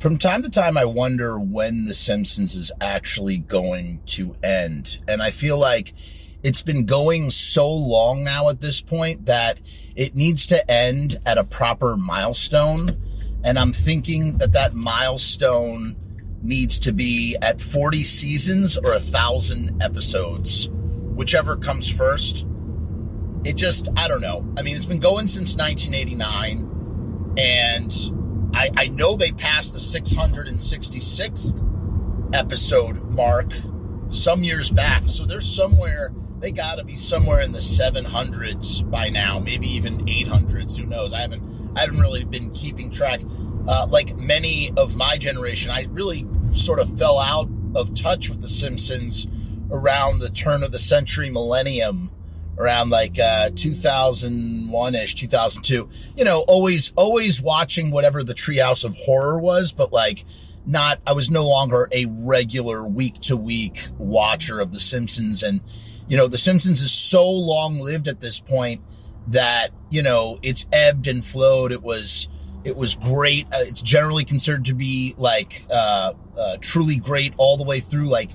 [0.00, 4.96] From time to time, I wonder when The Simpsons is actually going to end.
[5.06, 5.92] And I feel like
[6.42, 9.60] it's been going so long now at this point that
[9.94, 12.96] it needs to end at a proper milestone.
[13.44, 15.96] And I'm thinking that that milestone
[16.42, 22.46] needs to be at 40 seasons or a thousand episodes, whichever comes first.
[23.44, 24.46] It just, I don't know.
[24.58, 32.34] I mean, it's been going since 1989, and I, I know they passed the 666th
[32.34, 33.52] episode mark
[34.10, 35.08] some years back.
[35.08, 40.04] So they're somewhere, they got to be somewhere in the 700s by now, maybe even
[40.04, 40.76] 800s.
[40.76, 41.14] Who knows?
[41.14, 43.22] I haven't, I haven't really been keeping track.
[43.66, 48.42] Uh, like many of my generation, I really sort of fell out of touch with
[48.42, 49.26] The Simpsons
[49.70, 52.10] around the turn of the century millennium
[52.60, 59.38] around like uh 2001ish 2002 you know always always watching whatever the treehouse of horror
[59.38, 60.24] was but like
[60.66, 65.42] not i was no longer a regular week to week watcher of the simpsons.
[65.42, 65.60] And
[66.08, 68.82] you know the simpsons is so long lived at this point
[69.28, 71.72] that you know it's ebbed and flowed.
[71.72, 72.28] It was
[72.64, 73.46] it was great.
[73.46, 78.06] Uh, it's generally considered to be like uh, uh truly great all the way through
[78.06, 78.30] like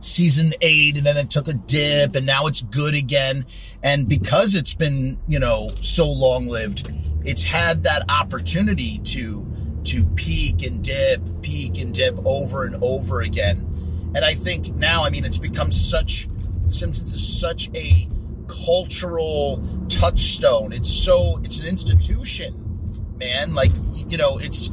[0.00, 3.44] season eight and then it took a dip and now it's good again.
[3.82, 6.90] And because it's been, you know, so long lived,
[7.24, 9.46] it's had that opportunity to,
[9.84, 13.66] to peak and dip, peak and dip over and over again.
[14.14, 16.28] And I think now, I mean, it's become such,
[16.70, 18.08] Simpsons is such a
[18.48, 20.72] cultural touchstone.
[20.72, 23.54] It's so, it's an institution, man.
[23.54, 23.70] Like,
[24.08, 24.70] you know, it's,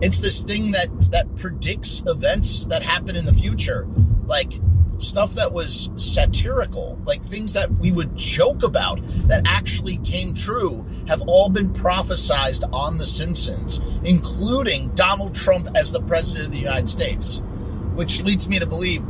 [0.00, 3.86] it's this thing that, that predicts events that happen in the future.
[4.26, 4.60] Like
[4.98, 10.86] stuff that was satirical, like things that we would joke about that actually came true,
[11.08, 16.60] have all been prophesized on The Simpsons, including Donald Trump as the president of the
[16.60, 17.42] United States,
[17.94, 19.02] which leads me to believe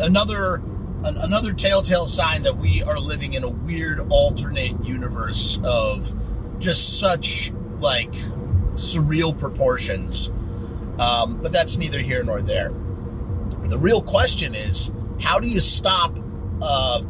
[0.00, 0.62] another
[1.02, 6.14] another telltale sign that we are living in a weird alternate universe of
[6.58, 8.14] just such like
[8.80, 10.30] surreal proportions.
[10.98, 12.72] Um, but that's neither here nor there.
[13.68, 16.16] The real question is how do you stop
[16.62, 17.02] uh,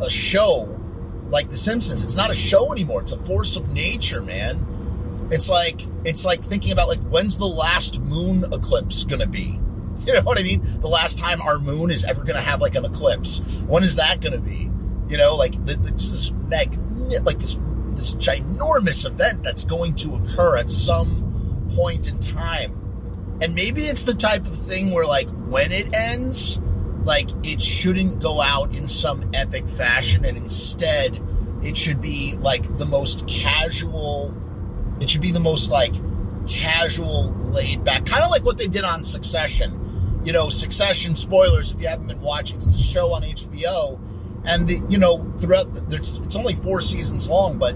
[0.00, 0.80] a show
[1.28, 2.02] like The Simpsons?
[2.02, 3.02] It's not a show anymore.
[3.02, 5.28] It's a force of nature, man.
[5.30, 9.60] It's like it's like thinking about like when's the last moon eclipse gonna be?
[10.04, 10.60] You know what I mean?
[10.80, 13.38] The last time our moon is ever gonna have like an eclipse.
[13.66, 14.70] When is that gonna be?
[15.08, 17.56] You know, like the, the, just this magnet, like this
[17.96, 23.38] this ginormous event that's going to occur at some point in time.
[23.40, 26.60] And maybe it's the type of thing where like when it ends,
[27.04, 31.20] like it shouldn't go out in some epic fashion and instead
[31.62, 34.34] it should be like the most casual
[35.00, 35.94] it should be the most like
[36.46, 38.06] casual laid back.
[38.06, 40.22] Kind of like what they did on succession.
[40.24, 44.00] You know succession spoilers if you haven't been watching it's the show on hbo
[44.44, 47.74] and the you know throughout it's only four seasons long but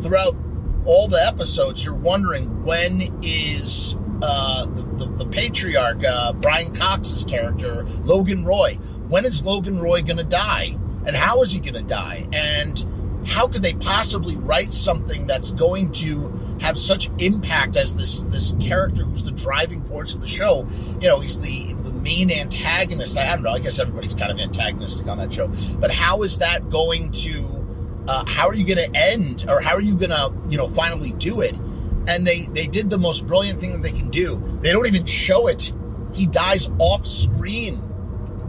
[0.00, 0.36] throughout
[0.84, 7.24] all the episodes you're wondering when is uh, the, the, the, patriarch, uh, Brian Cox's
[7.24, 8.78] character, Logan Roy.
[9.08, 10.78] When is Logan Roy going to die?
[11.06, 12.26] And how is he going to die?
[12.32, 12.84] And
[13.26, 18.54] how could they possibly write something that's going to have such impact as this this
[18.60, 20.66] character who's the driving force of the show?
[21.00, 23.18] You know, he's the the main antagonist.
[23.18, 23.50] I don't know.
[23.50, 25.50] I guess everybody's kind of antagonistic on that show.
[25.78, 27.64] But how is that going to?
[28.08, 30.68] Uh, how are you going to end, or how are you going to, you know,
[30.68, 31.58] finally do it?
[32.06, 34.58] and they they did the most brilliant thing that they can do.
[34.62, 35.72] They don't even show it.
[36.12, 37.82] He dies off screen.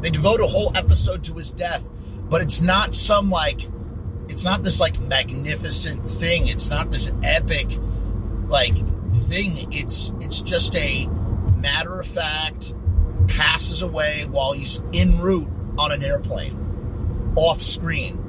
[0.00, 1.82] They devote a whole episode to his death,
[2.28, 3.68] but it's not some like
[4.28, 6.48] it's not this like magnificent thing.
[6.48, 7.78] It's not this epic
[8.48, 8.76] like
[9.12, 9.72] thing.
[9.72, 11.06] It's it's just a
[11.56, 12.74] matter of fact
[13.28, 18.22] passes away while he's en route on an airplane off screen.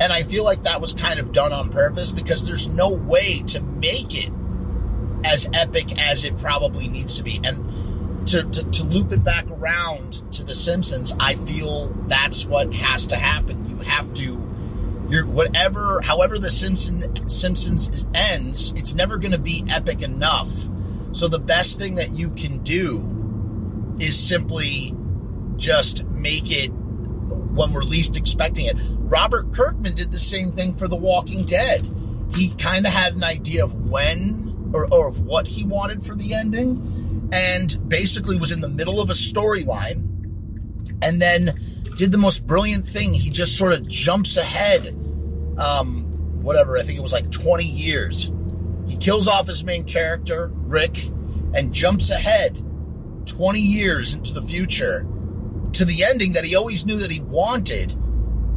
[0.00, 3.42] And I feel like that was kind of done on purpose because there's no way
[3.48, 4.32] to make it
[5.24, 7.40] as epic as it probably needs to be.
[7.44, 12.74] And to, to, to loop it back around to The Simpsons, I feel that's what
[12.74, 13.68] has to happen.
[13.68, 14.53] You have to
[15.10, 20.50] whatever however the Simpson Simpsons ends, it's never going to be epic enough.
[21.12, 24.94] So the best thing that you can do is simply
[25.56, 28.76] just make it when we're least expecting it.
[28.98, 31.88] Robert Kirkman did the same thing for The Walking Dead.
[32.34, 36.16] He kind of had an idea of when or, or of what he wanted for
[36.16, 40.02] the ending, and basically was in the middle of a storyline,
[41.00, 43.14] and then did the most brilliant thing.
[43.14, 44.88] He just sort of jumps ahead,
[45.58, 46.04] um,
[46.42, 46.76] whatever.
[46.76, 48.30] I think it was like 20 years,
[48.86, 51.06] He kills off his main character, Rick,
[51.54, 52.62] and jumps ahead
[53.26, 55.06] 20 years into the future
[55.72, 57.94] to the ending that he always knew that he wanted.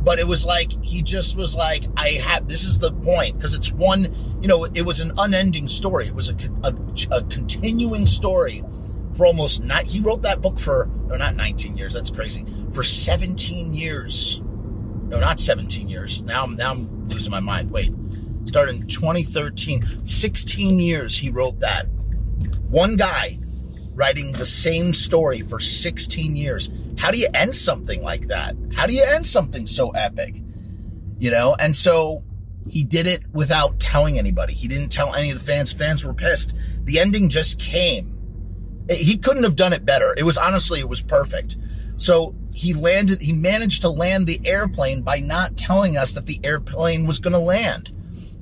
[0.04, 3.42] But it was like, he just was like, I have, this is the point.
[3.42, 6.08] Cause it's one, you know, it was an unending story.
[6.08, 6.74] It was a, a,
[7.12, 8.64] a continuing story
[9.14, 11.94] for almost not, he wrote that book for, no, not 19 years.
[11.94, 12.46] That's crazy.
[12.78, 14.40] For 17 years.
[15.08, 16.22] No, not 17 years.
[16.22, 17.72] Now I'm, now I'm losing my mind.
[17.72, 17.92] Wait,
[18.46, 20.06] started in 2013.
[20.06, 21.88] 16 years he wrote that.
[22.70, 23.40] One guy
[23.96, 26.70] writing the same story for 16 years.
[27.00, 28.56] How do you end something like that?
[28.76, 30.44] How do you end something so epic?
[31.18, 32.24] You know, and so
[32.70, 34.54] he did it without telling anybody.
[34.54, 35.74] He didn't tell any of the fans.
[35.74, 36.54] Fans were pissed.
[36.84, 38.14] The ending just came.
[38.88, 40.14] He couldn't have done it better.
[40.16, 41.58] It was honestly, it was perfect.
[41.98, 46.40] So he landed, he managed to land the airplane by not telling us that the
[46.44, 47.92] airplane was going to land.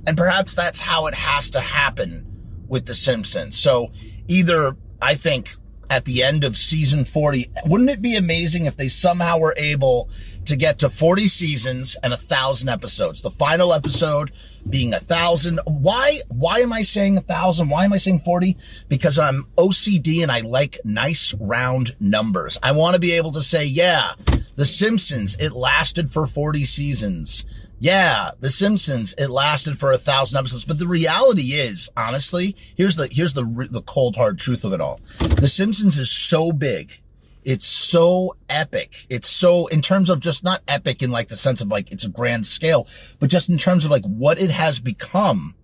[0.08, 2.26] And perhaps that's how it has to happen
[2.70, 3.60] with The Simpsons.
[3.60, 3.92] So
[4.30, 5.58] either I think
[5.90, 10.10] at the end of season 40, wouldn't it be amazing if they somehow were able
[10.46, 13.22] to get to 40 seasons and a thousand episodes?
[13.22, 14.32] The final episode
[14.70, 15.60] being a thousand.
[15.66, 17.70] Why, why am I saying a thousand?
[17.70, 18.58] Why am I saying 40?
[18.88, 22.58] Because I'm OCD and I like nice round numbers.
[22.64, 24.14] I want to be able to say, yeah,
[24.56, 27.46] The Simpsons, it lasted for 40 seasons.
[27.80, 30.66] Yeah, The Simpsons, it lasted for a thousand episodes.
[30.66, 34.82] But the reality is, honestly, here's the, here's the, the cold hard truth of it
[34.82, 35.00] all.
[35.20, 37.00] The Simpsons is so big
[37.46, 39.06] it's so epic.
[39.08, 42.04] It's so, in terms of just not epic in like the sense of like it's
[42.04, 42.88] a grand scale,
[43.20, 45.56] but just in terms of like what it has become.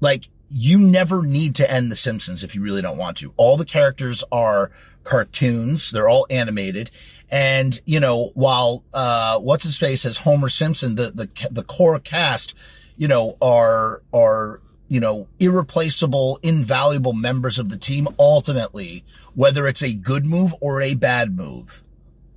[0.00, 3.32] Like you never need to end The Simpsons if you really don't want to.
[3.36, 4.70] All the characters are
[5.02, 5.90] cartoons.
[5.90, 6.90] They're all animated.
[7.30, 11.98] And, you know, while, uh, what's his face as Homer Simpson, the, the, the core
[11.98, 12.54] cast,
[12.96, 14.60] you know, are, are
[14.94, 19.02] you know, irreplaceable, invaluable members of the team ultimately,
[19.34, 21.82] whether it's a good move or a bad move.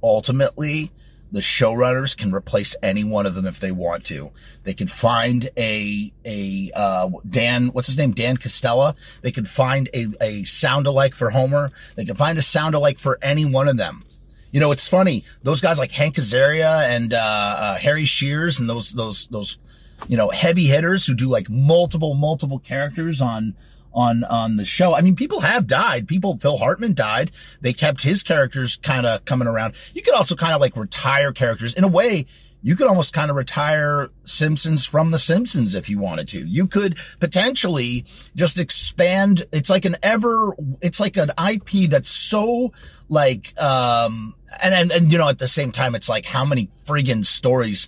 [0.02, 0.92] Ultimately,
[1.32, 4.32] the showrunners can replace any one of them if they want to.
[4.64, 8.14] They can find a, a, uh, Dan, what's his name?
[8.14, 8.96] Dan Costella.
[9.22, 11.72] They can find a, a sound alike for Homer.
[11.96, 14.04] They can find a sound alike for any one of them.
[14.50, 15.26] You know, it's funny.
[15.44, 19.60] Those guys like Hank Azaria and, uh, uh, Harry Shearer and those, those, those
[20.08, 23.56] you know, heavy hitters who do like multiple, multiple characters on,
[23.94, 24.94] on, on the show.
[24.94, 26.08] I mean, people have died.
[26.08, 27.32] People, Phil Hartman died.
[27.62, 29.74] They kept his characters kind of coming around.
[29.94, 32.26] You could also kind of like retire characters in a way.
[32.64, 36.40] You could almost kind of retire Simpsons from the Simpsons if you wanted to.
[36.40, 38.06] You could potentially
[38.36, 39.46] just expand.
[39.52, 42.74] It's like an ever, it's like an IP that's so
[43.10, 46.70] like, um, and, and, and, you know, at the same time, it's like how many
[46.86, 47.88] friggin' stories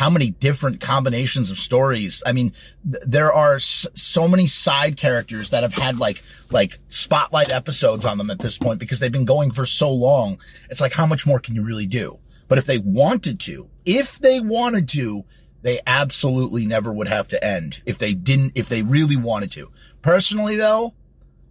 [0.00, 2.22] how many different combinations of stories.
[2.24, 2.54] I mean,
[2.90, 8.06] th- there are s- so many side characters that have had like, like spotlight episodes
[8.06, 10.40] on them at this point because they've been going for so long.
[10.70, 12.18] It's like, how much more can you really do?
[12.48, 15.26] But if they wanted to, if they wanted to,
[15.60, 19.70] they absolutely never would have to end if they didn't, if they really wanted to.
[20.00, 20.94] Personally though,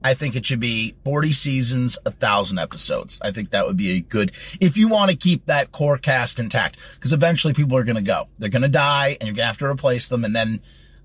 [0.04, 3.20] I think it should be 40 seasons, a thousand episodes.
[3.22, 4.32] I think that would be a good,
[4.62, 8.02] if you want to keep that core cast intact, because eventually people are going to
[8.02, 8.28] go.
[8.38, 10.24] They're going to die and you're going to have to replace them.
[10.24, 10.62] And then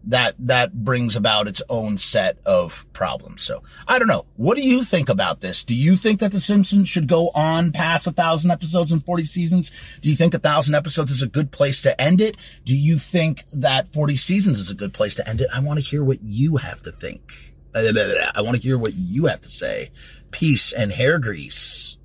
[0.06, 3.42] that, that brings about its own set of problems.
[3.42, 4.26] So I don't know.
[4.36, 5.64] What do you think about this?
[5.64, 9.24] Do you think that The Simpsons should go on past a thousand episodes and 40
[9.24, 9.72] seasons?
[10.02, 12.36] Do you think a thousand episodes is a good place to end it?
[12.64, 15.48] Do you think that 40 seasons is a good place to end it?
[15.52, 17.53] I want to hear what you have to think.
[17.74, 19.90] I want to hear what you have to say.
[20.30, 21.96] Peace and hair grease.